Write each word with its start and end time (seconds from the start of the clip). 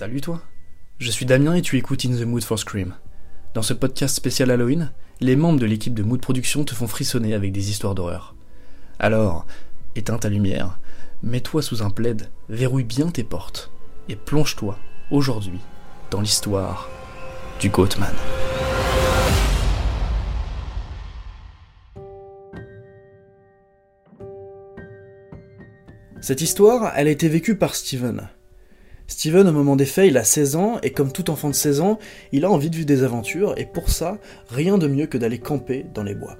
Salut 0.00 0.22
toi, 0.22 0.40
je 0.98 1.10
suis 1.10 1.26
Damien 1.26 1.52
et 1.52 1.60
tu 1.60 1.76
écoutes 1.76 2.06
In 2.06 2.16
the 2.16 2.24
Mood 2.24 2.42
for 2.42 2.58
Scream. 2.58 2.94
Dans 3.52 3.60
ce 3.60 3.74
podcast 3.74 4.16
spécial 4.16 4.50
Halloween, 4.50 4.92
les 5.20 5.36
membres 5.36 5.60
de 5.60 5.66
l'équipe 5.66 5.92
de 5.92 6.02
Mood 6.02 6.22
Production 6.22 6.64
te 6.64 6.74
font 6.74 6.86
frissonner 6.86 7.34
avec 7.34 7.52
des 7.52 7.68
histoires 7.68 7.94
d'horreur. 7.94 8.34
Alors, 8.98 9.46
éteins 9.96 10.16
ta 10.16 10.30
lumière, 10.30 10.80
mets-toi 11.22 11.60
sous 11.60 11.82
un 11.82 11.90
plaid, 11.90 12.30
verrouille 12.48 12.84
bien 12.84 13.10
tes 13.10 13.24
portes 13.24 13.70
et 14.08 14.16
plonge-toi 14.16 14.78
aujourd'hui 15.10 15.60
dans 16.10 16.22
l'histoire 16.22 16.88
du 17.60 17.68
Goatman. 17.68 18.14
Cette 26.22 26.40
histoire, 26.40 26.90
elle 26.96 27.08
a 27.08 27.10
été 27.10 27.28
vécue 27.28 27.58
par 27.58 27.74
Steven. 27.74 28.30
Steven, 29.20 29.46
au 29.48 29.52
moment 29.52 29.76
des 29.76 29.84
faits, 29.84 30.08
il 30.08 30.16
a 30.16 30.24
16 30.24 30.56
ans, 30.56 30.78
et 30.82 30.92
comme 30.92 31.12
tout 31.12 31.28
enfant 31.28 31.50
de 31.50 31.54
16 31.54 31.82
ans, 31.82 31.98
il 32.32 32.46
a 32.46 32.50
envie 32.50 32.70
de 32.70 32.76
vivre 32.76 32.86
des 32.86 33.02
aventures, 33.02 33.52
et 33.58 33.66
pour 33.66 33.90
ça, 33.90 34.16
rien 34.48 34.78
de 34.78 34.86
mieux 34.86 35.04
que 35.04 35.18
d'aller 35.18 35.38
camper 35.38 35.84
dans 35.92 36.02
les 36.02 36.14
bois. 36.14 36.38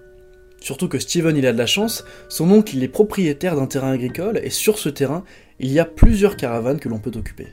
Surtout 0.63 0.89
que 0.89 0.99
Steven, 0.99 1.37
il 1.37 1.45
a 1.45 1.53
de 1.53 1.59
la 1.59 1.67
chance, 1.67 2.07
son 2.31 2.51
oncle, 2.51 2.75
il 2.75 2.83
est 2.83 2.89
propriétaire 2.89 3.55
d'un 3.55 3.67
terrain 3.67 3.93
agricole, 3.93 4.41
et 4.43 4.49
sur 4.49 4.79
ce 4.79 4.89
terrain, 4.89 5.25
il 5.59 5.71
y 5.71 5.79
a 5.79 5.85
plusieurs 5.85 6.39
caravanes 6.39 6.81
que 6.81 6.89
l'on 6.89 7.01
peut 7.01 7.13
occuper. 7.17 7.49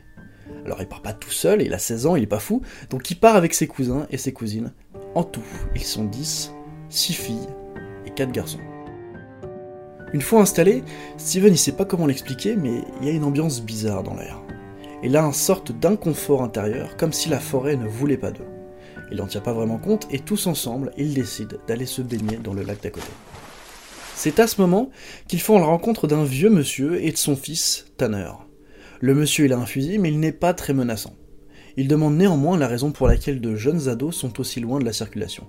Alors 0.63 0.77
il 0.79 0.87
part 0.87 1.01
pas 1.01 1.11
tout 1.11 1.29
seul, 1.29 1.61
il 1.61 1.73
a 1.73 1.77
16 1.77 2.05
ans, 2.05 2.15
il 2.15 2.23
est 2.23 2.25
pas 2.25 2.39
fou, 2.39 2.61
donc 2.89 3.11
il 3.11 3.15
part 3.15 3.35
avec 3.35 3.53
ses 3.53 3.67
cousins 3.67 4.07
et 4.09 4.17
ses 4.17 4.31
cousines. 4.31 4.71
En 5.13 5.25
tout, 5.25 5.43
ils 5.75 5.83
sont 5.83 6.05
10, 6.05 6.53
6 6.87 7.13
filles 7.13 7.47
et 8.05 8.11
4 8.11 8.31
garçons. 8.31 8.61
Une 10.13 10.21
fois 10.21 10.39
installé, 10.39 10.85
Steven 11.17 11.53
il 11.53 11.57
sait 11.57 11.73
pas 11.73 11.83
comment 11.83 12.05
l'expliquer, 12.05 12.55
mais 12.55 12.81
il 13.01 13.07
y 13.09 13.11
a 13.11 13.13
une 13.13 13.25
ambiance 13.25 13.61
bizarre 13.61 14.03
dans 14.03 14.15
l'air. 14.15 14.41
Il 15.03 15.15
a 15.15 15.23
une 15.23 15.33
sorte 15.33 15.71
d'inconfort 15.71 16.41
intérieur, 16.41 16.97
comme 16.97 17.13
si 17.13 17.29
la 17.29 17.39
forêt 17.39 17.75
ne 17.75 17.87
voulait 17.87 18.17
pas 18.17 18.31
d'eux. 18.31 18.47
Il 19.11 19.17
n'en 19.17 19.27
tient 19.27 19.41
pas 19.41 19.53
vraiment 19.53 19.77
compte, 19.77 20.07
et 20.11 20.19
tous 20.19 20.47
ensemble, 20.47 20.91
ils 20.97 21.13
décident 21.13 21.57
d'aller 21.67 21.85
se 21.85 22.01
baigner 22.01 22.37
dans 22.37 22.53
le 22.53 22.63
lac 22.63 22.81
d'à 22.81 22.89
côté. 22.89 23.07
C'est 24.15 24.39
à 24.39 24.47
ce 24.47 24.59
moment 24.59 24.89
qu'ils 25.27 25.41
font 25.41 25.59
la 25.59 25.67
rencontre 25.67 26.07
d'un 26.07 26.23
vieux 26.23 26.49
monsieur 26.49 26.99
et 27.03 27.11
de 27.11 27.17
son 27.17 27.35
fils, 27.35 27.85
Tanner. 27.97 28.31
Le 28.99 29.13
monsieur 29.13 29.45
il 29.45 29.53
a 29.53 29.57
un 29.57 29.67
fusil, 29.67 29.99
mais 29.99 30.09
il 30.09 30.19
n'est 30.19 30.31
pas 30.31 30.55
très 30.55 30.73
menaçant. 30.73 31.15
Il 31.77 31.87
demande 31.87 32.17
néanmoins 32.17 32.57
la 32.57 32.67
raison 32.67 32.91
pour 32.91 33.07
laquelle 33.07 33.39
de 33.39 33.55
jeunes 33.55 33.89
ados 33.89 34.15
sont 34.15 34.39
aussi 34.39 34.59
loin 34.59 34.79
de 34.79 34.85
la 34.85 34.93
circulation. 34.93 35.45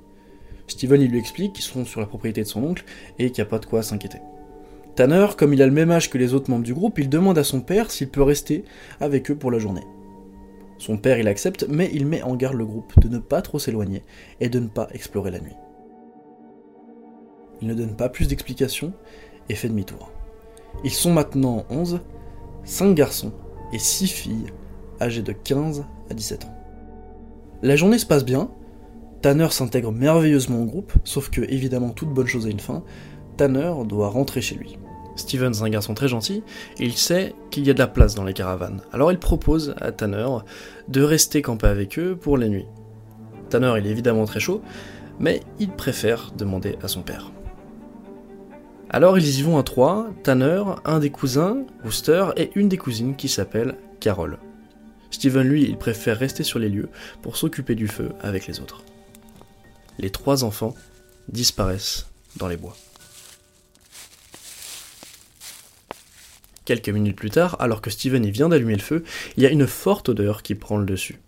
Steven 0.66 1.00
il 1.00 1.10
lui 1.10 1.18
explique 1.18 1.54
qu'ils 1.54 1.64
sont 1.64 1.86
sur 1.86 2.00
la 2.00 2.06
propriété 2.06 2.42
de 2.42 2.46
son 2.46 2.62
oncle 2.62 2.84
et 3.18 3.30
qu'il 3.30 3.42
n'y 3.42 3.48
a 3.48 3.50
pas 3.50 3.58
de 3.58 3.64
quoi 3.64 3.82
s'inquiéter. 3.82 4.18
Tanner, 4.98 5.28
comme 5.36 5.54
il 5.54 5.62
a 5.62 5.66
le 5.66 5.70
même 5.70 5.92
âge 5.92 6.10
que 6.10 6.18
les 6.18 6.34
autres 6.34 6.50
membres 6.50 6.64
du 6.64 6.74
groupe, 6.74 6.98
il 6.98 7.08
demande 7.08 7.38
à 7.38 7.44
son 7.44 7.60
père 7.60 7.92
s'il 7.92 8.08
peut 8.08 8.24
rester 8.24 8.64
avec 8.98 9.30
eux 9.30 9.36
pour 9.36 9.52
la 9.52 9.60
journée. 9.60 9.86
Son 10.76 10.96
père 10.96 11.20
il 11.20 11.28
accepte, 11.28 11.66
mais 11.68 11.88
il 11.94 12.04
met 12.04 12.20
en 12.22 12.34
garde 12.34 12.56
le 12.56 12.66
groupe 12.66 12.98
de 12.98 13.06
ne 13.06 13.20
pas 13.20 13.40
trop 13.40 13.60
s'éloigner 13.60 14.02
et 14.40 14.48
de 14.48 14.58
ne 14.58 14.66
pas 14.66 14.88
explorer 14.90 15.30
la 15.30 15.38
nuit. 15.38 15.54
Il 17.62 17.68
ne 17.68 17.74
donne 17.74 17.94
pas 17.94 18.08
plus 18.08 18.26
d'explications 18.26 18.92
et 19.48 19.54
fait 19.54 19.68
demi-tour. 19.68 20.10
Ils 20.82 20.90
sont 20.90 21.12
maintenant 21.12 21.64
11, 21.70 22.00
5 22.64 22.92
garçons 22.96 23.32
et 23.72 23.78
6 23.78 24.08
filles 24.08 24.46
âgées 25.00 25.22
de 25.22 25.30
15 25.30 25.84
à 26.10 26.14
17 26.14 26.44
ans. 26.44 26.58
La 27.62 27.76
journée 27.76 27.98
se 27.98 28.06
passe 28.06 28.24
bien, 28.24 28.50
Tanner 29.22 29.50
s'intègre 29.50 29.92
merveilleusement 29.92 30.60
au 30.60 30.64
groupe, 30.64 30.92
sauf 31.04 31.30
que 31.30 31.42
évidemment 31.42 31.90
toute 31.90 32.10
bonne 32.10 32.26
chose 32.26 32.46
a 32.46 32.50
une 32.50 32.58
fin, 32.58 32.82
Tanner 33.38 33.72
doit 33.86 34.08
rentrer 34.08 34.40
chez 34.40 34.56
lui. 34.56 34.78
Steven 35.14 35.52
est 35.52 35.62
un 35.62 35.68
garçon 35.68 35.94
très 35.94 36.08
gentil 36.08 36.42
et 36.78 36.84
il 36.84 36.96
sait 36.96 37.36
qu'il 37.50 37.64
y 37.66 37.70
a 37.70 37.74
de 37.74 37.78
la 37.78 37.86
place 37.86 38.16
dans 38.16 38.24
les 38.24 38.34
caravanes. 38.34 38.82
Alors 38.92 39.12
il 39.12 39.18
propose 39.18 39.76
à 39.80 39.92
Tanner 39.92 40.26
de 40.88 41.02
rester 41.02 41.40
camper 41.40 41.68
avec 41.68 42.00
eux 42.00 42.16
pour 42.16 42.36
la 42.36 42.48
nuit. 42.48 42.66
Tanner 43.48 43.72
il 43.78 43.86
est 43.86 43.90
évidemment 43.90 44.24
très 44.24 44.40
chaud, 44.40 44.60
mais 45.20 45.40
il 45.60 45.70
préfère 45.70 46.32
demander 46.36 46.76
à 46.82 46.88
son 46.88 47.02
père. 47.02 47.30
Alors 48.90 49.16
ils 49.18 49.38
y 49.38 49.42
vont 49.42 49.56
à 49.56 49.62
trois, 49.62 50.08
Tanner, 50.24 50.64
un 50.84 50.98
des 50.98 51.10
cousins, 51.10 51.58
Wooster, 51.84 52.26
et 52.36 52.50
une 52.56 52.68
des 52.68 52.76
cousines 52.76 53.14
qui 53.14 53.28
s'appelle 53.28 53.76
Carol. 54.00 54.38
Steven 55.12 55.46
lui 55.46 55.62
il 55.62 55.78
préfère 55.78 56.18
rester 56.18 56.42
sur 56.42 56.58
les 56.58 56.68
lieux 56.68 56.88
pour 57.22 57.36
s'occuper 57.36 57.76
du 57.76 57.86
feu 57.86 58.10
avec 58.20 58.48
les 58.48 58.58
autres. 58.58 58.82
Les 60.00 60.10
trois 60.10 60.42
enfants 60.42 60.74
disparaissent 61.28 62.08
dans 62.36 62.48
les 62.48 62.56
bois. 62.56 62.76
Quelques 66.68 66.90
minutes 66.90 67.16
plus 67.16 67.30
tard, 67.30 67.56
alors 67.60 67.80
que 67.80 67.88
Steven 67.88 68.22
y 68.26 68.30
vient 68.30 68.50
d'allumer 68.50 68.74
le 68.74 68.82
feu, 68.82 69.02
il 69.38 69.42
y 69.42 69.46
a 69.46 69.50
une 69.50 69.66
forte 69.66 70.10
odeur 70.10 70.42
qui 70.42 70.54
prend 70.54 70.76
le 70.76 70.84
dessus. 70.84 71.18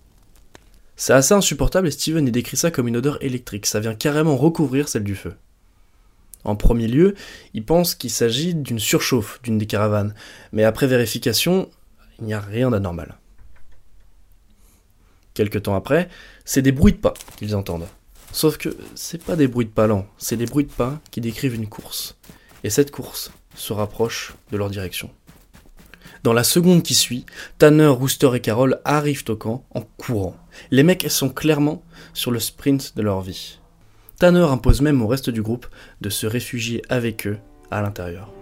C'est 0.97 1.15
assez 1.15 1.33
insupportable 1.33 1.89
et 1.89 1.91
Steven 1.91 2.29
y 2.29 2.31
décrit 2.31 2.59
ça 2.59 2.71
comme 2.71 2.89
une 2.89 2.99
odeur 2.99 3.17
électrique, 3.25 3.65
ça 3.65 3.81
vient 3.81 3.95
carrément 3.95 4.37
recouvrir 4.37 4.91
celle 4.91 5.03
du 5.03 5.15
feu. 5.15 5.33
En 6.45 6.57
premier 6.57 6.89
lieu, 6.89 7.15
il 7.55 7.65
pense 7.65 7.95
qu'il 7.95 8.11
s'agit 8.11 8.55
d'une 8.55 8.79
surchauffe 8.79 9.41
d'une 9.43 9.57
des 9.57 9.65
caravanes, 9.65 10.15
mais 10.53 10.65
après 10.65 10.87
vérification, 10.87 11.71
il 12.19 12.27
n'y 12.27 12.35
a 12.35 12.41
rien 12.41 12.69
d'anormal. 12.69 13.17
Quelque 15.33 15.59
temps 15.59 15.75
après, 15.75 16.11
c'est 16.45 16.61
des 16.61 16.71
bruits 16.71 16.93
de 16.93 16.99
pas 16.99 17.15
qu'ils 17.39 17.57
entendent. 17.57 17.89
Sauf 18.33 18.59
que 18.59 18.77
c'est 18.95 19.25
pas 19.25 19.37
des 19.37 19.49
bruits 19.49 19.65
de 19.65 19.71
pas 19.71 19.87
lents, 19.87 20.07
c'est 20.19 20.37
des 20.37 20.45
bruits 20.45 20.67
de 20.67 20.71
pas 20.71 21.01
qui 21.11 21.23
décrivent 21.23 21.55
une 21.55 21.71
course. 21.71 22.19
Et 22.63 22.69
cette 22.69 22.91
course 22.91 23.33
se 23.55 23.73
rapproche 23.73 24.35
de 24.51 24.57
leur 24.57 24.71
direction. 24.71 25.11
Dans 26.23 26.35
la 26.35 26.45
seconde 26.45 26.83
qui 26.83 26.95
suit, 26.95 27.25
Tanner, 27.57 27.87
Rooster 27.87 28.31
et 28.35 28.41
Carol 28.41 28.81
arrivent 28.85 29.25
au 29.29 29.37
camp 29.37 29.65
en 29.75 29.81
courant. 29.81 30.37
Les 30.71 30.83
mecs 30.83 31.07
sont 31.09 31.31
clairement 31.31 31.83
sur 32.13 32.31
le 32.31 32.41
sprint 32.41 32.95
de 32.95 33.01
leur 33.01 33.23
vie. 33.23 33.59
Tanner 34.19 34.45
impose 34.51 34.83
même 34.83 35.01
au 35.01 35.07
reste 35.07 35.31
du 35.31 35.41
groupe 35.41 35.67
de 36.03 36.11
se 36.11 36.27
réfugier 36.27 36.83
avec 36.91 37.27
eux 37.27 37.39
à 37.71 37.81
l'intérieur. 37.81 38.35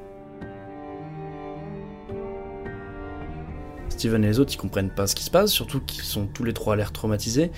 Steven 3.91 4.25
et 4.25 4.29
les 4.29 4.41
autres, 4.41 4.55
ils 4.55 4.59
comprennent 4.59 4.95
pas 4.95 5.07
ce 5.07 5.15
qui 5.15 5.23
se 5.23 5.31
passe, 5.31 5.53
surtout 5.53 5.81
qu'ils 5.81 6.03
sont 6.03 6.27
tous 6.27 6.43
les 6.43 6.53
trois 6.53 6.75
à 6.75 6.77
l'air 6.77 6.93
traumatisés. 6.93 7.53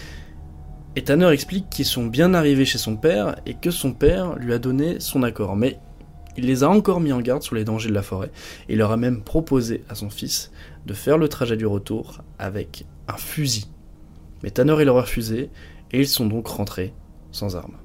Et 0.96 1.04
Tanner 1.04 1.30
explique 1.30 1.70
qu'ils 1.70 1.86
sont 1.86 2.04
bien 2.04 2.34
arrivés 2.34 2.66
chez 2.66 2.78
son 2.78 2.96
père 2.96 3.36
et 3.46 3.54
que 3.54 3.70
son 3.70 3.94
père 3.94 4.36
lui 4.36 4.52
a 4.52 4.58
donné 4.58 5.00
son 5.00 5.22
accord. 5.22 5.56
Mais 5.56 5.78
il 6.40 6.46
les 6.46 6.64
a 6.64 6.70
encore 6.70 7.00
mis 7.00 7.12
en 7.12 7.20
garde 7.20 7.42
sur 7.42 7.54
les 7.54 7.64
dangers 7.64 7.90
de 7.90 7.94
la 7.94 8.02
forêt, 8.02 8.30
et 8.70 8.76
leur 8.76 8.92
a 8.92 8.96
même 8.96 9.22
proposé 9.22 9.84
à 9.90 9.94
son 9.94 10.08
fils 10.08 10.50
de 10.86 10.94
faire 10.94 11.18
le 11.18 11.28
trajet 11.28 11.58
du 11.58 11.66
retour 11.66 12.22
avec 12.38 12.86
un 13.08 13.16
fusil. 13.18 13.66
Mais 14.42 14.50
Tanner 14.50 14.76
il 14.80 14.88
a 14.88 14.92
refusé, 14.92 15.50
et 15.92 16.00
ils 16.00 16.08
sont 16.08 16.26
donc 16.26 16.46
rentrés 16.48 16.94
sans 17.30 17.56
armes. 17.56 17.76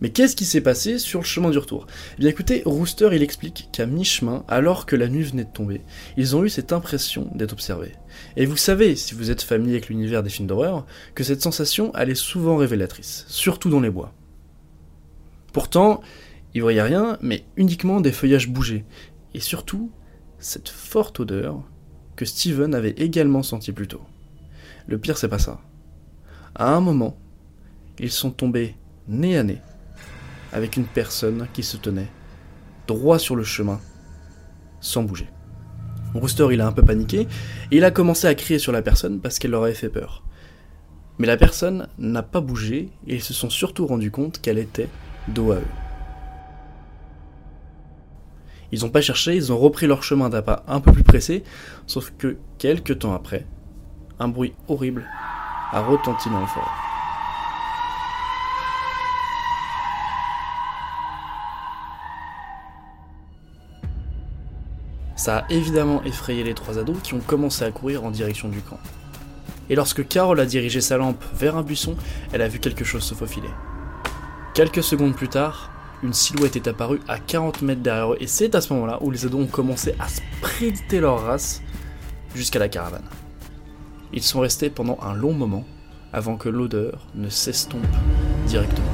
Mais 0.00 0.10
qu'est-ce 0.10 0.36
qui 0.36 0.44
s'est 0.44 0.60
passé 0.60 0.98
sur 0.98 1.20
le 1.20 1.24
chemin 1.24 1.50
du 1.50 1.58
retour? 1.58 1.86
Eh 2.14 2.20
bien 2.20 2.30
écoutez, 2.30 2.62
Rooster 2.64 3.08
il 3.12 3.22
explique 3.22 3.68
qu'à 3.72 3.86
mi-chemin, 3.86 4.44
alors 4.46 4.86
que 4.86 4.94
la 4.94 5.08
nuit 5.08 5.24
venait 5.24 5.44
de 5.44 5.52
tomber, 5.52 5.80
ils 6.16 6.36
ont 6.36 6.44
eu 6.44 6.48
cette 6.48 6.72
impression 6.72 7.30
d'être 7.34 7.52
observés. 7.52 7.92
Et 8.36 8.46
vous 8.46 8.56
savez, 8.56 8.94
si 8.94 9.14
vous 9.14 9.32
êtes 9.32 9.42
familier 9.42 9.74
avec 9.74 9.88
l'univers 9.88 10.22
des 10.22 10.30
films 10.30 10.48
d'horreur, 10.48 10.86
que 11.16 11.24
cette 11.24 11.42
sensation 11.42 11.92
elle 11.96 12.10
est 12.10 12.14
souvent 12.14 12.56
révélatrice, 12.56 13.24
surtout 13.28 13.70
dans 13.70 13.80
les 13.80 13.90
bois. 13.90 14.12
Pourtant, 15.52 16.00
il 16.54 16.62
voyait 16.62 16.82
rien, 16.82 17.18
mais 17.22 17.44
uniquement 17.56 18.00
des 18.00 18.12
feuillages 18.12 18.48
bougés. 18.48 18.84
Et 19.34 19.40
surtout, 19.40 19.90
cette 20.38 20.68
forte 20.68 21.20
odeur 21.20 21.62
que 22.16 22.24
Steven 22.24 22.74
avait 22.74 22.90
également 22.90 23.42
senti 23.42 23.72
plus 23.72 23.88
tôt. 23.88 24.02
Le 24.86 24.98
pire, 24.98 25.16
c'est 25.16 25.28
pas 25.28 25.38
ça. 25.38 25.60
À 26.54 26.74
un 26.74 26.80
moment, 26.80 27.16
ils 27.98 28.10
sont 28.10 28.30
tombés 28.30 28.76
nez 29.08 29.38
à 29.38 29.42
nez 29.42 29.60
avec 30.52 30.76
une 30.76 30.84
personne 30.84 31.48
qui 31.54 31.62
se 31.62 31.76
tenait 31.76 32.10
droit 32.86 33.18
sur 33.18 33.36
le 33.36 33.44
chemin, 33.44 33.80
sans 34.80 35.02
bouger. 35.02 35.28
Rooster, 36.14 36.48
il 36.52 36.60
a 36.60 36.66
un 36.66 36.72
peu 36.72 36.82
paniqué, 36.82 37.20
et 37.70 37.76
il 37.76 37.84
a 37.84 37.90
commencé 37.90 38.26
à 38.26 38.34
crier 38.34 38.58
sur 38.58 38.72
la 38.72 38.82
personne 38.82 39.20
parce 39.20 39.38
qu'elle 39.38 39.52
leur 39.52 39.64
avait 39.64 39.72
fait 39.72 39.88
peur. 39.88 40.24
Mais 41.18 41.26
la 41.26 41.38
personne 41.38 41.88
n'a 41.98 42.22
pas 42.22 42.40
bougé, 42.40 42.90
et 43.06 43.14
ils 43.14 43.22
se 43.22 43.32
sont 43.32 43.48
surtout 43.48 43.86
rendus 43.86 44.10
compte 44.10 44.40
qu'elle 44.40 44.58
était 44.58 44.88
dos 45.28 45.52
à 45.52 45.56
eux. 45.56 45.81
Ils 48.72 48.80
n'ont 48.80 48.88
pas 48.88 49.02
cherché, 49.02 49.36
ils 49.36 49.52
ont 49.52 49.58
repris 49.58 49.86
leur 49.86 50.02
chemin 50.02 50.30
d'un 50.30 50.40
pas 50.40 50.64
un 50.66 50.80
peu 50.80 50.92
plus 50.92 51.04
pressé, 51.04 51.44
sauf 51.86 52.10
que 52.16 52.38
quelques 52.56 53.00
temps 53.00 53.14
après, 53.14 53.46
un 54.18 54.28
bruit 54.28 54.54
horrible 54.66 55.04
a 55.72 55.82
retenti 55.82 56.30
dans 56.30 56.40
la 56.40 56.46
forêt. 56.46 56.66
Ça 65.16 65.38
a 65.38 65.44
évidemment 65.50 66.02
effrayé 66.02 66.42
les 66.42 66.54
trois 66.54 66.78
ados 66.78 66.96
qui 67.02 67.14
ont 67.14 67.20
commencé 67.20 67.64
à 67.64 67.70
courir 67.70 68.04
en 68.04 68.10
direction 68.10 68.48
du 68.48 68.60
camp. 68.60 68.80
Et 69.68 69.76
lorsque 69.76 70.08
Carole 70.08 70.40
a 70.40 70.46
dirigé 70.46 70.80
sa 70.80 70.96
lampe 70.96 71.22
vers 71.34 71.56
un 71.56 71.62
buisson, 71.62 71.94
elle 72.32 72.42
a 72.42 72.48
vu 72.48 72.58
quelque 72.58 72.84
chose 72.84 73.04
se 73.04 73.14
faufiler. 73.14 73.50
Quelques 74.54 74.82
secondes 74.82 75.14
plus 75.14 75.28
tard, 75.28 75.70
une 76.02 76.12
silhouette 76.12 76.56
est 76.56 76.68
apparue 76.68 77.00
à 77.08 77.18
40 77.18 77.62
mètres 77.62 77.82
derrière 77.82 78.12
eux, 78.12 78.16
et 78.20 78.26
c'est 78.26 78.54
à 78.54 78.60
ce 78.60 78.72
moment-là 78.74 78.98
où 79.02 79.10
les 79.10 79.24
ados 79.24 79.42
ont 79.42 79.46
commencé 79.46 79.94
à 79.98 80.08
sprinter 80.08 81.00
leur 81.00 81.22
race 81.22 81.62
jusqu'à 82.34 82.58
la 82.58 82.68
caravane. 82.68 83.08
Ils 84.12 84.22
sont 84.22 84.40
restés 84.40 84.68
pendant 84.68 84.98
un 85.00 85.14
long 85.14 85.32
moment 85.32 85.64
avant 86.12 86.36
que 86.36 86.48
l'odeur 86.48 87.06
ne 87.14 87.28
s'estompe 87.28 87.86
directement. 88.46 88.86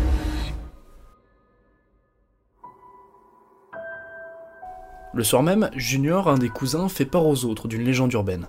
Le 5.14 5.24
soir 5.24 5.42
même, 5.42 5.70
Junior, 5.74 6.28
un 6.28 6.38
des 6.38 6.50
cousins, 6.50 6.88
fait 6.88 7.06
part 7.06 7.26
aux 7.26 7.44
autres 7.44 7.66
d'une 7.66 7.82
légende 7.82 8.12
urbaine, 8.12 8.46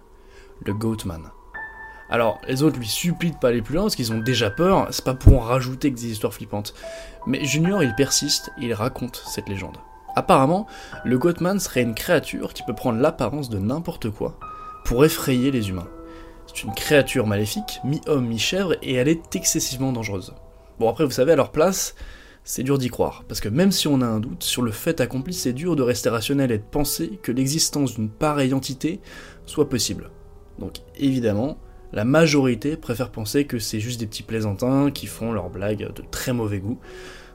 le 0.65 0.73
Goatman. 0.73 1.31
Alors, 2.09 2.39
les 2.47 2.63
autres 2.63 2.79
lui 2.79 2.87
supplient 2.87 3.31
de 3.31 3.37
pas 3.37 3.49
aller 3.49 3.61
plus 3.61 3.75
loin 3.75 3.83
parce 3.83 3.95
qu'ils 3.95 4.11
ont 4.11 4.19
déjà 4.19 4.49
peur, 4.49 4.87
c'est 4.91 5.05
pas 5.05 5.13
pour 5.13 5.41
en 5.41 5.45
rajouter 5.45 5.91
que 5.91 5.97
des 5.97 6.11
histoires 6.11 6.33
flippantes. 6.33 6.73
Mais 7.27 7.45
Junior, 7.45 7.83
il 7.83 7.93
persiste 7.93 8.51
il 8.59 8.73
raconte 8.73 9.23
cette 9.27 9.47
légende. 9.47 9.77
Apparemment, 10.15 10.65
le 11.05 11.19
Goatman 11.19 11.59
serait 11.59 11.83
une 11.83 11.93
créature 11.93 12.53
qui 12.53 12.63
peut 12.63 12.73
prendre 12.73 12.99
l'apparence 12.99 13.49
de 13.49 13.59
n'importe 13.59 14.09
quoi 14.09 14.39
pour 14.85 15.05
effrayer 15.05 15.51
les 15.51 15.69
humains. 15.69 15.87
C'est 16.47 16.63
une 16.63 16.73
créature 16.73 17.27
maléfique, 17.27 17.79
mi-homme, 17.83 18.25
mi-chèvre, 18.25 18.73
et 18.81 18.95
elle 18.95 19.07
est 19.07 19.35
excessivement 19.35 19.91
dangereuse. 19.91 20.33
Bon 20.79 20.89
après, 20.89 21.05
vous 21.05 21.11
savez, 21.11 21.33
à 21.33 21.35
leur 21.35 21.51
place, 21.51 21.93
c'est 22.43 22.63
dur 22.63 22.79
d'y 22.79 22.89
croire, 22.89 23.23
parce 23.27 23.39
que 23.39 23.49
même 23.49 23.71
si 23.71 23.87
on 23.87 24.01
a 24.01 24.07
un 24.07 24.19
doute 24.19 24.43
sur 24.43 24.63
le 24.63 24.71
fait 24.71 24.99
accompli, 24.99 25.35
c'est 25.35 25.53
dur 25.53 25.75
de 25.75 25.83
rester 25.83 26.09
rationnel 26.09 26.51
et 26.51 26.57
de 26.57 26.63
penser 26.63 27.19
que 27.21 27.31
l'existence 27.31 27.93
d'une 27.93 28.09
pareille 28.09 28.55
entité 28.55 28.99
soit 29.45 29.69
possible. 29.69 30.09
Donc 30.57 30.77
évidemment, 30.97 31.59
la 31.91 32.05
majorité 32.05 32.77
préfère 32.77 33.11
penser 33.11 33.45
que 33.45 33.59
c'est 33.59 33.79
juste 33.79 33.99
des 33.99 34.07
petits 34.07 34.23
plaisantins 34.23 34.91
qui 34.91 35.07
font 35.07 35.31
leurs 35.31 35.49
blagues 35.49 35.91
de 35.93 36.03
très 36.11 36.33
mauvais 36.33 36.59
goût, 36.59 36.79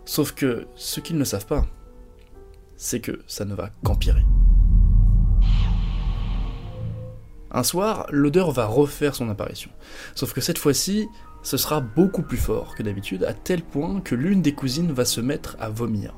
sauf 0.04 0.32
que 0.32 0.66
ce 0.76 1.00
qu'ils 1.00 1.18
ne 1.18 1.24
savent 1.24 1.46
pas, 1.46 1.66
c'est 2.76 3.00
que 3.00 3.20
ça 3.26 3.44
ne 3.44 3.54
va 3.54 3.70
qu'empirer. 3.82 4.24
Un 7.50 7.62
soir, 7.62 8.06
l'odeur 8.10 8.50
va 8.50 8.66
refaire 8.66 9.14
son 9.14 9.28
apparition. 9.30 9.70
Sauf 10.14 10.32
que 10.32 10.40
cette 10.40 10.58
fois-ci, 10.58 11.06
ce 11.42 11.56
sera 11.56 11.80
beaucoup 11.80 12.22
plus 12.22 12.36
fort 12.36 12.74
que 12.74 12.82
d'habitude, 12.82 13.22
à 13.24 13.32
tel 13.32 13.62
point 13.62 14.00
que 14.00 14.14
l'une 14.14 14.42
des 14.42 14.54
cousines 14.54 14.92
va 14.92 15.04
se 15.04 15.20
mettre 15.20 15.56
à 15.60 15.68
vomir. 15.68 16.14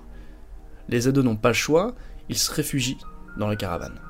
Les 0.88 1.08
ados 1.08 1.24
n'ont 1.24 1.36
pas 1.36 1.48
le 1.48 1.54
choix, 1.54 1.94
ils 2.28 2.38
se 2.38 2.50
réfugient 2.50 2.98
dans 3.36 3.48
la 3.48 3.56
caravane. 3.56 4.00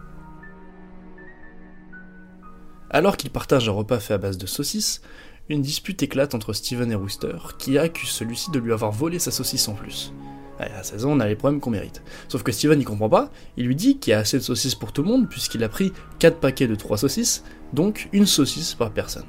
Alors 2.90 3.16
qu'ils 3.16 3.30
partagent 3.30 3.68
un 3.68 3.72
repas 3.72 3.98
fait 3.98 4.14
à 4.14 4.18
base 4.18 4.38
de 4.38 4.46
saucisses, 4.46 5.02
une 5.48 5.62
dispute 5.62 6.02
éclate 6.02 6.34
entre 6.34 6.52
Steven 6.52 6.90
et 6.90 6.94
Rooster, 6.94 7.36
qui 7.58 7.78
accuse 7.78 8.08
celui-ci 8.08 8.50
de 8.50 8.58
lui 8.58 8.72
avoir 8.72 8.92
volé 8.92 9.18
sa 9.18 9.30
saucisse 9.30 9.68
en 9.68 9.74
plus. 9.74 10.12
À 10.58 10.82
16 10.82 11.04
ans, 11.04 11.10
on 11.10 11.20
a 11.20 11.26
les 11.26 11.36
problèmes 11.36 11.60
qu'on 11.60 11.70
mérite. 11.70 12.02
Sauf 12.28 12.42
que 12.42 12.50
Steven 12.50 12.78
n'y 12.78 12.84
comprend 12.84 13.10
pas, 13.10 13.30
il 13.56 13.66
lui 13.66 13.76
dit 13.76 13.98
qu'il 13.98 14.12
y 14.12 14.14
a 14.14 14.20
assez 14.20 14.38
de 14.38 14.42
saucisses 14.42 14.74
pour 14.74 14.92
tout 14.92 15.02
le 15.02 15.08
monde, 15.08 15.28
puisqu'il 15.28 15.62
a 15.62 15.68
pris 15.68 15.92
4 16.18 16.38
paquets 16.38 16.66
de 16.66 16.74
3 16.74 16.96
saucisses, 16.98 17.44
donc 17.74 18.08
une 18.12 18.26
saucisse 18.26 18.74
par 18.74 18.90
personne. 18.90 19.26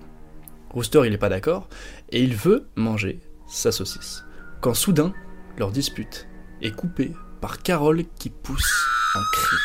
Rooster, 0.70 1.02
il 1.06 1.12
n'est 1.12 1.18
pas 1.18 1.30
d'accord, 1.30 1.68
et 2.10 2.24
il 2.24 2.36
veut 2.36 2.68
manger 2.76 3.20
sa 3.48 3.72
saucisse. 3.72 4.24
Quand 4.62 4.74
soudain, 4.74 5.14
leur 5.58 5.72
dispute 5.72 6.28
est 6.62 6.72
coupée 6.72 7.12
par 7.42 7.62
Carole 7.62 8.04
qui 8.18 8.30
pousse 8.30 8.88
un 9.16 9.24
cri. 9.34 9.56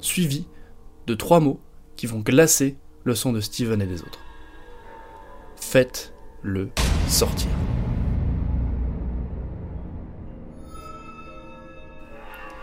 Suivi 0.00 0.46
de 1.08 1.14
trois 1.14 1.40
mots 1.40 1.58
qui 1.96 2.06
vont 2.06 2.20
glacer 2.20 2.76
le 3.04 3.14
son 3.14 3.32
de 3.32 3.40
Steven 3.40 3.80
et 3.80 3.86
des 3.86 4.02
autres. 4.02 4.20
Faites-le 5.56 6.68
sortir. 7.08 7.48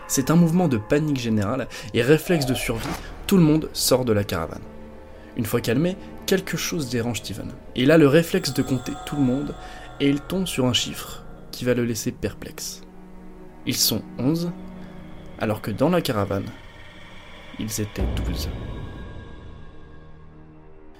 C'est 0.06 0.30
un 0.30 0.36
mouvement 0.36 0.68
de 0.68 0.78
panique 0.78 1.18
générale 1.18 1.66
et 1.92 2.02
réflexe 2.02 2.46
de 2.46 2.54
survie, 2.54 2.86
tout 3.26 3.36
le 3.36 3.42
monde 3.42 3.68
sort 3.72 4.04
de 4.04 4.12
la 4.12 4.22
caravane. 4.22 4.62
Une 5.36 5.44
fois 5.44 5.60
calmé, 5.60 5.96
quelque 6.26 6.56
chose 6.56 6.88
dérange 6.88 7.18
Steven. 7.18 7.50
Il 7.74 7.90
a 7.90 7.98
le 7.98 8.06
réflexe 8.06 8.54
de 8.54 8.62
compter 8.62 8.92
tout 9.04 9.16
le 9.16 9.22
monde 9.22 9.54
et 9.98 10.08
il 10.08 10.20
tombe 10.20 10.46
sur 10.46 10.66
un 10.66 10.72
chiffre 10.72 11.24
qui 11.50 11.64
va 11.64 11.74
le 11.74 11.84
laisser 11.84 12.12
perplexe. 12.12 12.82
Ils 13.66 13.76
sont 13.76 14.02
11, 14.18 14.52
alors 15.40 15.60
que 15.60 15.72
dans 15.72 15.90
la 15.90 16.00
caravane, 16.00 16.46
ils 17.58 17.80
étaient 17.80 18.06
12. 18.26 18.48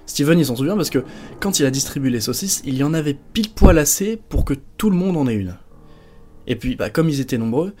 Steven, 0.05 0.39
il 0.39 0.45
s'en 0.45 0.55
souvient 0.55 0.75
parce 0.75 0.89
que 0.89 1.03
quand 1.39 1.59
il 1.59 1.65
a 1.65 1.71
distribué 1.71 2.09
les 2.09 2.21
saucisses, 2.21 2.61
il 2.65 2.75
y 2.75 2.83
en 2.83 2.93
avait 2.93 3.13
pile 3.13 3.49
poil 3.49 3.77
assez 3.77 4.17
pour 4.17 4.45
que 4.45 4.55
tout 4.77 4.89
le 4.89 4.95
monde 4.95 5.17
en 5.17 5.27
ait 5.27 5.35
une. 5.35 5.57
Et 6.47 6.55
puis, 6.55 6.75
bah, 6.75 6.89
comme 6.89 7.09
ils 7.09 7.19
étaient 7.19 7.37
nombreux, 7.37 7.73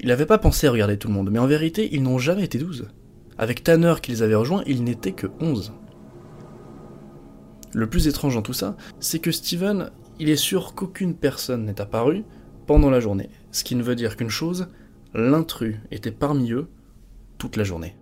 il 0.00 0.08
n'avait 0.08 0.26
pas 0.26 0.38
pensé 0.38 0.66
à 0.66 0.70
regarder 0.70 0.96
tout 0.96 1.08
le 1.08 1.14
monde, 1.14 1.30
mais 1.30 1.38
en 1.38 1.46
vérité, 1.46 1.88
ils 1.92 2.02
n'ont 2.02 2.18
jamais 2.18 2.44
été 2.44 2.58
12. 2.58 2.88
Avec 3.36 3.62
Tanner 3.64 3.94
qui 4.00 4.12
les 4.12 4.22
avait 4.22 4.34
rejoints, 4.34 4.62
ils 4.66 4.84
n'étaient 4.84 5.12
que 5.12 5.26
11. 5.40 5.72
Le 7.74 7.86
plus 7.88 8.06
étrange 8.06 8.34
dans 8.34 8.42
tout 8.42 8.52
ça, 8.52 8.76
c'est 9.00 9.18
que 9.18 9.32
Steven, 9.32 9.90
il 10.18 10.28
est 10.28 10.36
sûr 10.36 10.74
qu'aucune 10.74 11.14
personne 11.14 11.64
n'est 11.64 11.80
apparue 11.80 12.24
pendant 12.66 12.90
la 12.90 13.00
journée. 13.00 13.30
Ce 13.50 13.64
qui 13.64 13.74
ne 13.74 13.82
veut 13.82 13.96
dire 13.96 14.16
qu'une 14.16 14.30
chose, 14.30 14.68
l'intrus 15.14 15.76
était 15.90 16.12
parmi 16.12 16.52
eux 16.52 16.68
toute 17.38 17.56
la 17.56 17.64
journée. 17.64 17.96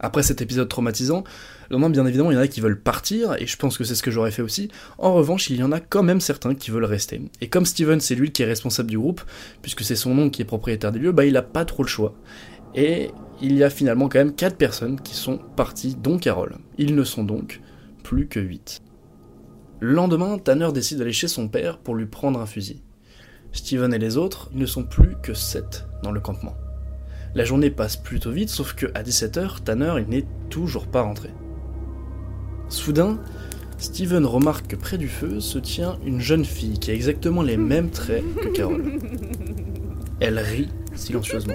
Après 0.00 0.22
cet 0.22 0.40
épisode 0.40 0.68
traumatisant, 0.68 1.24
bien 1.70 2.06
évidemment, 2.06 2.30
il 2.30 2.34
y 2.34 2.38
en 2.38 2.40
a 2.40 2.48
qui 2.48 2.60
veulent 2.60 2.80
partir, 2.80 3.34
et 3.38 3.46
je 3.46 3.56
pense 3.56 3.76
que 3.76 3.84
c'est 3.84 3.94
ce 3.94 4.02
que 4.02 4.10
j'aurais 4.10 4.30
fait 4.30 4.42
aussi. 4.42 4.70
En 4.96 5.12
revanche, 5.12 5.50
il 5.50 5.56
y 5.56 5.62
en 5.62 5.72
a 5.72 5.78
quand 5.78 6.02
même 6.02 6.20
certains 6.20 6.54
qui 6.54 6.70
veulent 6.70 6.86
rester. 6.86 7.20
Et 7.42 7.48
comme 7.48 7.66
Steven, 7.66 8.00
c'est 8.00 8.14
lui 8.14 8.32
qui 8.32 8.42
est 8.42 8.46
responsable 8.46 8.90
du 8.90 8.98
groupe, 8.98 9.20
puisque 9.60 9.82
c'est 9.82 9.96
son 9.96 10.18
oncle 10.18 10.30
qui 10.30 10.42
est 10.42 10.46
propriétaire 10.46 10.90
des 10.90 10.98
lieux, 10.98 11.12
bah 11.12 11.26
il 11.26 11.36
a 11.36 11.42
pas 11.42 11.66
trop 11.66 11.82
le 11.82 11.88
choix. 11.88 12.14
Et 12.74 13.10
il 13.42 13.56
y 13.56 13.62
a 13.62 13.68
finalement 13.68 14.08
quand 14.08 14.18
même 14.18 14.34
4 14.34 14.56
personnes 14.56 15.00
qui 15.00 15.14
sont 15.14 15.38
parties, 15.56 15.96
dont 15.96 16.18
Carole. 16.18 16.56
Ils 16.78 16.94
ne 16.94 17.04
sont 17.04 17.24
donc 17.24 17.60
plus 18.02 18.26
que 18.26 18.40
8. 18.40 18.80
Le 19.80 19.92
lendemain, 19.92 20.38
Tanner 20.38 20.70
décide 20.72 20.98
d'aller 20.98 21.12
chez 21.12 21.28
son 21.28 21.48
père 21.48 21.78
pour 21.78 21.94
lui 21.94 22.06
prendre 22.06 22.40
un 22.40 22.46
fusil. 22.46 22.82
Steven 23.52 23.92
et 23.92 23.98
les 23.98 24.16
autres 24.16 24.50
ne 24.52 24.66
sont 24.66 24.84
plus 24.84 25.16
que 25.22 25.34
7 25.34 25.86
dans 26.02 26.12
le 26.12 26.20
campement. 26.20 26.54
La 27.34 27.44
journée 27.44 27.70
passe 27.70 27.96
plutôt 27.96 28.32
vite, 28.32 28.48
sauf 28.48 28.74
que 28.74 28.86
à 28.94 29.02
17h, 29.02 29.62
Tanner 29.62 29.94
il 29.98 30.08
n'est 30.08 30.26
toujours 30.48 30.86
pas 30.86 31.02
rentré. 31.02 31.30
Soudain, 32.68 33.18
Steven 33.78 34.26
remarque 34.26 34.66
que 34.66 34.76
près 34.76 34.98
du 34.98 35.08
feu 35.08 35.40
se 35.40 35.58
tient 35.58 35.96
une 36.04 36.20
jeune 36.20 36.44
fille 36.44 36.78
qui 36.78 36.90
a 36.90 36.94
exactement 36.94 37.42
les 37.42 37.56
mêmes 37.56 37.90
traits 37.90 38.24
que 38.34 38.48
Carole. 38.48 38.98
Elle 40.20 40.38
rit 40.38 40.68
silencieusement. 40.94 41.54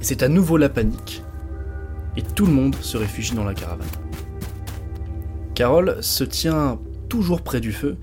C'est 0.00 0.22
à 0.22 0.28
nouveau 0.28 0.56
la 0.56 0.68
panique, 0.68 1.22
et 2.16 2.22
tout 2.22 2.46
le 2.46 2.52
monde 2.52 2.74
se 2.80 2.96
réfugie 2.96 3.34
dans 3.34 3.44
la 3.44 3.54
caravane. 3.54 3.86
Carole 5.54 5.98
se 6.02 6.24
tient 6.24 6.80
toujours 7.08 7.42
près 7.42 7.60
du 7.60 7.72
feu, 7.72 7.98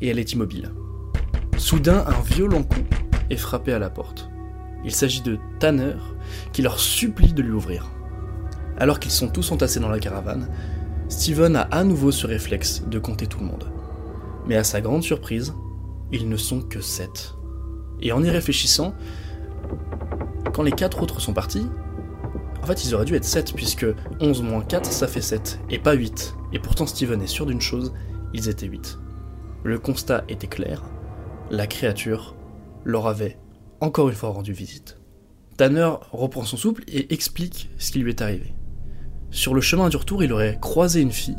et 0.00 0.08
elle 0.08 0.18
est 0.18 0.32
immobile. 0.34 0.70
Soudain, 1.56 2.04
un 2.06 2.20
violent 2.20 2.62
coup 2.62 2.84
frappé 3.34 3.72
à 3.72 3.80
la 3.80 3.90
porte. 3.90 4.30
Il 4.84 4.92
s'agit 4.92 5.22
de 5.22 5.38
Tanner 5.58 5.96
qui 6.52 6.62
leur 6.62 6.78
supplie 6.78 7.32
de 7.32 7.42
lui 7.42 7.50
ouvrir. 7.50 7.90
Alors 8.78 9.00
qu'ils 9.00 9.10
sont 9.10 9.28
tous 9.28 9.50
entassés 9.50 9.80
dans 9.80 9.88
la 9.88 9.98
caravane, 9.98 10.48
Steven 11.08 11.56
a 11.56 11.62
à 11.62 11.82
nouveau 11.82 12.12
ce 12.12 12.26
réflexe 12.26 12.84
de 12.86 13.00
compter 13.00 13.26
tout 13.26 13.40
le 13.40 13.46
monde. 13.46 13.68
Mais 14.46 14.56
à 14.56 14.62
sa 14.62 14.80
grande 14.80 15.02
surprise, 15.02 15.54
ils 16.12 16.28
ne 16.28 16.36
sont 16.36 16.60
que 16.60 16.80
sept. 16.80 17.34
Et 18.00 18.12
en 18.12 18.22
y 18.22 18.30
réfléchissant, 18.30 18.94
quand 20.52 20.62
les 20.62 20.72
quatre 20.72 21.02
autres 21.02 21.20
sont 21.20 21.32
partis, 21.32 21.66
en 22.62 22.66
fait 22.66 22.84
ils 22.84 22.94
auraient 22.94 23.04
dû 23.04 23.14
être 23.14 23.24
7 23.24 23.54
puisque 23.54 23.86
11 24.20 24.42
moins 24.42 24.62
4 24.62 24.90
ça 24.90 25.06
fait 25.06 25.20
7 25.20 25.60
et 25.70 25.78
pas 25.78 25.94
8. 25.94 26.34
Et 26.52 26.58
pourtant 26.58 26.86
Steven 26.86 27.20
est 27.22 27.26
sûr 27.26 27.46
d'une 27.46 27.60
chose, 27.60 27.92
ils 28.32 28.48
étaient 28.48 28.66
8. 28.66 28.98
Le 29.64 29.78
constat 29.78 30.24
était 30.28 30.46
clair, 30.46 30.82
la 31.50 31.66
créature 31.66 32.34
leur 32.86 33.08
avait 33.08 33.36
encore 33.80 34.08
une 34.08 34.14
fois 34.14 34.30
rendu 34.30 34.52
visite. 34.52 34.98
Tanner 35.56 35.90
reprend 36.12 36.44
son 36.44 36.56
souple 36.56 36.84
et 36.86 37.12
explique 37.12 37.68
ce 37.78 37.90
qui 37.90 37.98
lui 37.98 38.10
est 38.10 38.22
arrivé. 38.22 38.54
Sur 39.30 39.54
le 39.54 39.60
chemin 39.60 39.88
du 39.88 39.96
retour, 39.96 40.22
il 40.22 40.32
aurait 40.32 40.58
croisé 40.60 41.00
une 41.00 41.10
fille, 41.10 41.36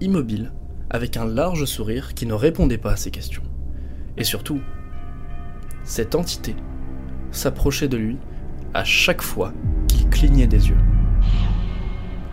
immobile, 0.00 0.52
avec 0.90 1.16
un 1.16 1.24
large 1.24 1.64
sourire 1.64 2.14
qui 2.14 2.26
ne 2.26 2.34
répondait 2.34 2.78
pas 2.78 2.92
à 2.92 2.96
ses 2.96 3.10
questions. 3.10 3.42
Et 4.18 4.24
surtout, 4.24 4.60
cette 5.84 6.14
entité 6.14 6.54
s'approchait 7.30 7.88
de 7.88 7.96
lui 7.96 8.18
à 8.74 8.84
chaque 8.84 9.22
fois 9.22 9.54
qu'il 9.88 10.08
clignait 10.10 10.46
des 10.46 10.68
yeux. 10.68 10.78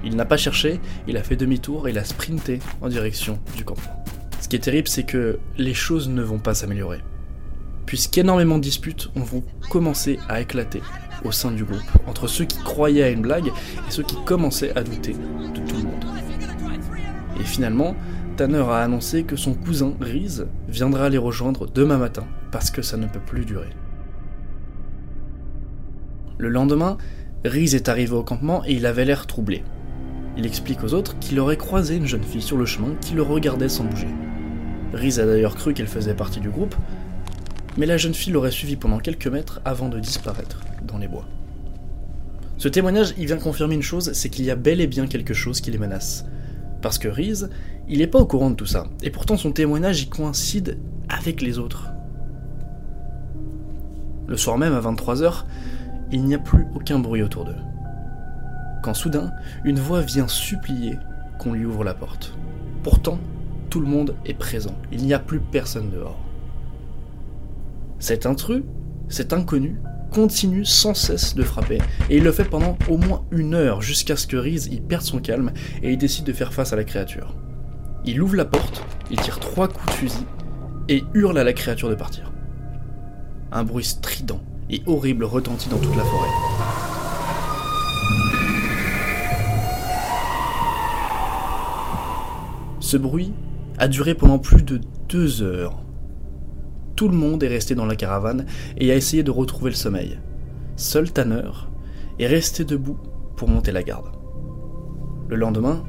Il 0.03 0.15
n'a 0.15 0.25
pas 0.25 0.37
cherché, 0.37 0.81
il 1.07 1.15
a 1.15 1.23
fait 1.23 1.37
demi-tour 1.37 1.87
et 1.87 1.91
il 1.91 1.97
a 1.97 2.03
sprinté 2.03 2.59
en 2.81 2.89
direction 2.89 3.39
du 3.55 3.63
campement. 3.63 4.03
Ce 4.41 4.49
qui 4.49 4.57
est 4.57 4.59
terrible, 4.59 4.89
c'est 4.89 5.05
que 5.05 5.39
les 5.57 5.73
choses 5.73 6.09
ne 6.09 6.21
vont 6.21 6.39
pas 6.39 6.53
s'améliorer 6.53 6.99
puisqu'énormément 7.91 8.57
de 8.57 8.63
disputes 8.63 9.09
vont 9.15 9.43
commencer 9.69 10.17
à 10.29 10.39
éclater 10.39 10.81
au 11.25 11.33
sein 11.33 11.51
du 11.51 11.65
groupe, 11.65 11.81
entre 12.07 12.27
ceux 12.27 12.45
qui 12.45 12.57
croyaient 12.59 13.03
à 13.03 13.09
une 13.09 13.21
blague 13.21 13.47
et 13.47 13.91
ceux 13.91 14.03
qui 14.03 14.15
commençaient 14.23 14.73
à 14.77 14.81
douter 14.81 15.11
de 15.11 15.59
tout 15.67 15.75
le 15.75 15.83
monde. 15.83 16.05
Et 17.37 17.43
finalement, 17.43 17.93
Tanner 18.37 18.63
a 18.69 18.77
annoncé 18.77 19.23
que 19.23 19.35
son 19.35 19.53
cousin, 19.53 19.91
Reese, 19.99 20.47
viendra 20.69 21.09
les 21.09 21.17
rejoindre 21.17 21.67
demain 21.69 21.97
matin, 21.97 22.23
parce 22.49 22.71
que 22.71 22.81
ça 22.81 22.95
ne 22.95 23.07
peut 23.07 23.19
plus 23.19 23.43
durer. 23.43 23.71
Le 26.37 26.47
lendemain, 26.47 26.97
Reese 27.43 27.75
est 27.75 27.89
arrivé 27.89 28.13
au 28.13 28.23
campement 28.23 28.63
et 28.65 28.71
il 28.71 28.85
avait 28.85 29.03
l'air 29.03 29.27
troublé. 29.27 29.65
Il 30.37 30.45
explique 30.45 30.81
aux 30.85 30.93
autres 30.93 31.19
qu'il 31.19 31.41
aurait 31.41 31.57
croisé 31.57 31.97
une 31.97 32.07
jeune 32.07 32.23
fille 32.23 32.41
sur 32.41 32.55
le 32.55 32.65
chemin 32.65 32.95
qui 33.01 33.15
le 33.15 33.21
regardait 33.21 33.67
sans 33.67 33.83
bouger. 33.83 34.07
Reese 34.93 35.19
a 35.19 35.25
d'ailleurs 35.25 35.55
cru 35.55 35.73
qu'elle 35.73 35.87
faisait 35.87 36.13
partie 36.13 36.39
du 36.39 36.49
groupe, 36.49 36.75
mais 37.77 37.85
la 37.85 37.97
jeune 37.97 38.13
fille 38.13 38.33
l'aurait 38.33 38.51
suivi 38.51 38.75
pendant 38.75 38.99
quelques 38.99 39.27
mètres 39.27 39.61
avant 39.65 39.89
de 39.89 39.99
disparaître 39.99 40.61
dans 40.85 40.97
les 40.97 41.07
bois. 41.07 41.25
Ce 42.57 42.67
témoignage, 42.67 43.13
il 43.17 43.25
vient 43.25 43.37
confirmer 43.37 43.75
une 43.75 43.81
chose, 43.81 44.11
c'est 44.13 44.29
qu'il 44.29 44.45
y 44.45 44.51
a 44.51 44.55
bel 44.55 44.81
et 44.81 44.87
bien 44.87 45.07
quelque 45.07 45.33
chose 45.33 45.61
qui 45.61 45.71
les 45.71 45.77
menace. 45.77 46.25
Parce 46.81 46.97
que 46.97 47.07
Reese, 47.07 47.49
il 47.87 47.99
n'est 47.99 48.07
pas 48.07 48.19
au 48.19 48.25
courant 48.25 48.51
de 48.51 48.55
tout 48.55 48.65
ça, 48.65 48.87
et 49.01 49.09
pourtant 49.09 49.37
son 49.37 49.51
témoignage 49.51 50.03
y 50.03 50.09
coïncide 50.09 50.77
avec 51.09 51.41
les 51.41 51.57
autres. 51.57 51.87
Le 54.27 54.37
soir 54.37 54.57
même, 54.57 54.73
à 54.73 54.79
23h, 54.79 55.45
il 56.11 56.23
n'y 56.23 56.35
a 56.35 56.39
plus 56.39 56.67
aucun 56.75 56.99
bruit 56.99 57.23
autour 57.23 57.45
d'eux. 57.45 57.57
Quand 58.83 58.93
soudain, 58.93 59.31
une 59.63 59.79
voix 59.79 60.01
vient 60.01 60.27
supplier 60.27 60.97
qu'on 61.39 61.53
lui 61.53 61.65
ouvre 61.65 61.83
la 61.83 61.93
porte. 61.93 62.35
Pourtant, 62.83 63.19
tout 63.69 63.79
le 63.79 63.87
monde 63.87 64.15
est 64.25 64.33
présent, 64.33 64.75
il 64.91 65.03
n'y 65.03 65.13
a 65.13 65.19
plus 65.19 65.39
personne 65.39 65.89
dehors. 65.89 66.19
Cet 68.01 68.25
intrus, 68.25 68.63
cet 69.09 69.31
inconnu, 69.31 69.79
continue 70.11 70.65
sans 70.65 70.95
cesse 70.95 71.35
de 71.35 71.43
frapper, 71.43 71.77
et 72.09 72.17
il 72.17 72.23
le 72.23 72.31
fait 72.31 72.45
pendant 72.45 72.75
au 72.89 72.97
moins 72.97 73.25
une 73.29 73.53
heure 73.53 73.83
jusqu'à 73.83 74.15
ce 74.15 74.25
que 74.25 74.37
Reese 74.37 74.69
y 74.71 74.81
perde 74.81 75.03
son 75.03 75.19
calme 75.19 75.51
et 75.83 75.91
il 75.91 75.99
décide 75.99 76.25
de 76.25 76.33
faire 76.33 76.51
face 76.51 76.73
à 76.73 76.75
la 76.75 76.83
créature. 76.83 77.35
Il 78.03 78.19
ouvre 78.19 78.35
la 78.35 78.45
porte, 78.45 78.83
il 79.11 79.19
tire 79.19 79.39
trois 79.39 79.67
coups 79.67 79.85
de 79.85 79.91
fusil 79.91 80.25
et 80.89 81.03
hurle 81.13 81.37
à 81.37 81.43
la 81.43 81.53
créature 81.53 81.89
de 81.89 81.95
partir. 81.95 82.33
Un 83.51 83.63
bruit 83.63 83.85
strident 83.85 84.41
et 84.71 84.81
horrible 84.87 85.23
retentit 85.23 85.69
dans 85.69 85.77
toute 85.77 85.95
la 85.95 86.03
forêt. 86.03 86.29
Ce 92.79 92.97
bruit 92.97 93.31
a 93.77 93.87
duré 93.87 94.15
pendant 94.15 94.39
plus 94.39 94.63
de 94.63 94.81
deux 95.07 95.43
heures 95.43 95.83
tout 97.01 97.09
le 97.09 97.17
monde 97.17 97.41
est 97.41 97.47
resté 97.47 97.73
dans 97.73 97.87
la 97.87 97.95
caravane 97.95 98.45
et 98.77 98.91
a 98.91 98.95
essayé 98.95 99.23
de 99.23 99.31
retrouver 99.31 99.71
le 99.71 99.75
sommeil. 99.75 100.19
Seul 100.75 101.11
Tanner 101.11 101.49
est 102.19 102.27
resté 102.27 102.63
debout 102.63 102.99
pour 103.35 103.49
monter 103.49 103.71
la 103.71 103.81
garde. 103.81 104.11
Le 105.27 105.35
lendemain, 105.35 105.83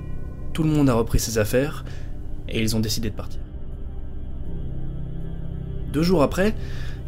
tout 0.54 0.62
le 0.62 0.70
monde 0.70 0.88
a 0.88 0.94
repris 0.94 1.18
ses 1.18 1.36
affaires 1.36 1.84
et 2.48 2.62
ils 2.62 2.74
ont 2.76 2.80
décidé 2.80 3.10
de 3.10 3.14
partir. 3.14 3.40
Deux 5.92 6.02
jours 6.02 6.22
après, 6.22 6.54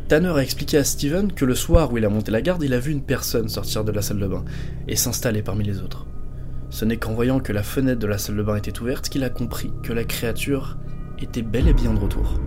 Tanner 0.09 0.35
a 0.37 0.43
expliqué 0.43 0.77
à 0.77 0.85
Steven 0.85 1.33
que 1.33 1.47
le 1.47 1.55
soir 1.55 1.91
où 1.91 1.97
il 1.97 2.05
a 2.05 2.11
monté 2.11 2.31
la 2.31 2.43
garde, 2.43 2.63
il 2.63 2.75
a 2.75 2.81
vu 2.81 2.93
une 2.93 3.05
personne 3.05 3.49
sortir 3.49 3.85
de 3.85 3.93
la 3.93 4.03
salle 4.03 4.19
de 4.19 4.27
bain 4.27 4.45
et 4.87 4.97
s'installer 4.97 5.41
parmi 5.41 5.65
les 5.65 5.81
autres. 5.81 6.07
Ce 6.69 6.85
n'est 6.85 6.99
qu'en 6.99 7.15
voyant 7.15 7.41
que 7.41 7.55
la 7.55 7.63
fenêtre 7.63 8.01
de 8.01 8.07
la 8.07 8.19
salle 8.19 8.37
de 8.37 8.43
bain 8.43 8.57
était 8.57 8.79
ouverte 8.81 9.09
qu'il 9.09 9.25
a 9.25 9.31
compris 9.31 9.73
que 9.83 9.95
la 9.95 10.05
créature 10.05 10.77
était 11.21 11.41
bel 11.41 11.69
et 11.69 11.73
bien 11.73 11.95
de 11.95 12.01
retour. 12.01 12.39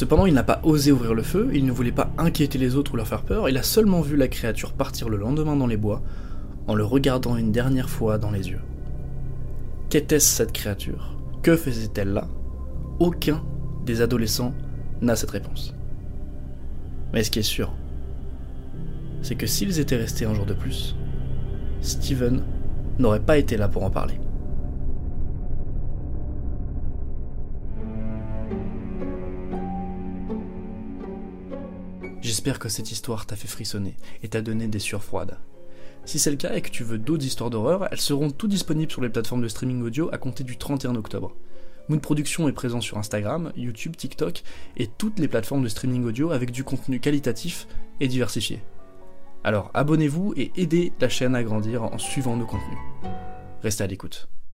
Cependant, 0.00 0.24
il 0.24 0.32
n'a 0.32 0.42
pas 0.42 0.62
osé 0.62 0.92
ouvrir 0.92 1.12
le 1.12 1.22
feu, 1.22 1.50
il 1.52 1.66
ne 1.66 1.72
voulait 1.72 1.92
pas 1.92 2.10
inquiéter 2.16 2.56
les 2.56 2.74
autres 2.74 2.94
ou 2.94 2.96
leur 2.96 3.06
faire 3.06 3.22
peur, 3.22 3.50
il 3.50 3.58
a 3.58 3.62
seulement 3.62 4.00
vu 4.00 4.16
la 4.16 4.28
créature 4.28 4.72
partir 4.72 5.10
le 5.10 5.18
lendemain 5.18 5.56
dans 5.56 5.66
les 5.66 5.76
bois, 5.76 6.00
en 6.68 6.74
le 6.74 6.86
regardant 6.86 7.36
une 7.36 7.52
dernière 7.52 7.90
fois 7.90 8.16
dans 8.16 8.30
les 8.30 8.48
yeux. 8.48 8.62
Qu'était-ce 9.90 10.36
cette 10.36 10.52
créature? 10.52 11.18
Que 11.42 11.54
faisait-elle 11.54 12.14
là? 12.14 12.28
Aucun 12.98 13.42
des 13.84 14.00
adolescents 14.00 14.54
n'a 15.02 15.16
cette 15.16 15.32
réponse. 15.32 15.74
Mais 17.12 17.22
ce 17.22 17.30
qui 17.30 17.40
est 17.40 17.42
sûr, 17.42 17.70
c'est 19.20 19.34
que 19.34 19.46
s'ils 19.46 19.80
étaient 19.80 19.96
restés 19.96 20.24
un 20.24 20.32
jour 20.32 20.46
de 20.46 20.54
plus, 20.54 20.96
Steven 21.82 22.42
n'aurait 22.98 23.20
pas 23.20 23.36
été 23.36 23.58
là 23.58 23.68
pour 23.68 23.84
en 23.84 23.90
parler. 23.90 24.18
J'espère 32.22 32.58
que 32.58 32.68
cette 32.68 32.92
histoire 32.92 33.24
t'a 33.24 33.36
fait 33.36 33.48
frissonner 33.48 33.96
et 34.22 34.28
t'a 34.28 34.42
donné 34.42 34.66
des 34.66 34.78
sueurs 34.78 35.02
froides. 35.02 35.38
Si 36.04 36.18
c'est 36.18 36.30
le 36.30 36.36
cas 36.36 36.54
et 36.54 36.60
que 36.60 36.70
tu 36.70 36.84
veux 36.84 36.98
d'autres 36.98 37.24
histoires 37.24 37.50
d'horreur, 37.50 37.88
elles 37.90 38.00
seront 38.00 38.30
toutes 38.30 38.50
disponibles 38.50 38.92
sur 38.92 39.00
les 39.00 39.08
plateformes 39.08 39.42
de 39.42 39.48
streaming 39.48 39.82
audio 39.82 40.10
à 40.12 40.18
compter 40.18 40.44
du 40.44 40.56
31 40.56 40.96
octobre. 40.96 41.34
Moon 41.88 41.98
Production 41.98 42.48
est 42.48 42.52
présent 42.52 42.80
sur 42.80 42.98
Instagram, 42.98 43.52
YouTube, 43.56 43.96
TikTok 43.96 44.42
et 44.76 44.86
toutes 44.86 45.18
les 45.18 45.28
plateformes 45.28 45.62
de 45.62 45.68
streaming 45.68 46.04
audio 46.04 46.30
avec 46.30 46.52
du 46.52 46.62
contenu 46.62 47.00
qualitatif 47.00 47.66
et 48.00 48.08
diversifié. 48.08 48.60
Alors 49.42 49.70
abonnez-vous 49.72 50.34
et 50.36 50.52
aidez 50.56 50.92
la 51.00 51.08
chaîne 51.08 51.34
à 51.34 51.42
grandir 51.42 51.82
en 51.82 51.98
suivant 51.98 52.36
nos 52.36 52.46
contenus. 52.46 52.78
Restez 53.62 53.84
à 53.84 53.86
l'écoute. 53.86 54.28